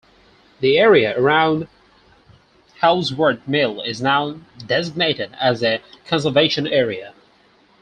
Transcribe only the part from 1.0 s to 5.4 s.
around Houldsworth mill is now designated